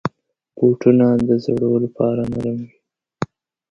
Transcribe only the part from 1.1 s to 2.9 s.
د زړو لپاره نرم وي.